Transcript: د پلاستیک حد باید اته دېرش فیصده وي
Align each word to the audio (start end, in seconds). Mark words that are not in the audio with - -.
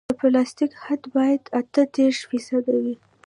د 0.09 0.11
پلاستیک 0.19 0.71
حد 0.85 1.01
باید 1.15 1.41
اته 1.59 1.81
دېرش 1.95 2.19
فیصده 2.29 2.73
وي 2.83 2.95